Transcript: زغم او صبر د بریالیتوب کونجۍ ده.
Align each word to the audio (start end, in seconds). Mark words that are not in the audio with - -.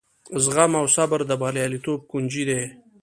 زغم 0.43 0.71
او 0.79 0.85
صبر 0.95 1.19
د 1.29 1.31
بریالیتوب 1.41 1.99
کونجۍ 2.11 2.43
ده. 2.49 2.59